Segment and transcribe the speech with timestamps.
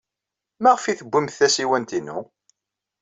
[0.61, 2.19] Maɣef ay tewwimt tasiwant-inu?